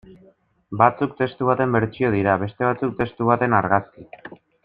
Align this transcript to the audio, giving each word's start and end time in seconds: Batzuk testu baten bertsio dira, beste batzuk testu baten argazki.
Batzuk 0.81 1.11
testu 1.19 1.49
baten 1.49 1.75
bertsio 1.75 2.09
dira, 2.17 2.35
beste 2.45 2.67
batzuk 2.71 2.97
testu 3.03 3.31
baten 3.31 3.57
argazki. 3.61 4.09